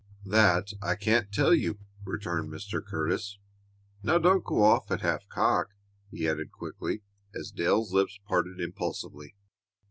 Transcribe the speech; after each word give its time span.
"That 0.25 0.69
I 0.81 0.95
can't 0.95 1.31
tell 1.31 1.53
you," 1.53 1.77
returned 2.03 2.51
Mr. 2.51 2.83
Curtis. 2.83 3.37
"Now 4.01 4.17
don't 4.17 4.43
go 4.43 4.63
off 4.63 4.89
at 4.89 5.01
half 5.01 5.29
cock," 5.29 5.75
he 6.09 6.27
added 6.27 6.51
quickly, 6.51 7.03
as 7.35 7.51
Dale's 7.51 7.93
lips 7.93 8.17
parted 8.25 8.59
impulsively. 8.59 9.35